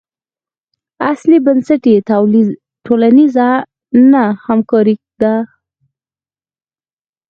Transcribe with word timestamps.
اصلي 1.11 1.37
بنسټ 1.45 1.83
یې 1.91 1.97
ټولنیزه 2.87 3.47
نه 4.11 4.23
همکاري 4.45 4.95
ده. 5.21 5.35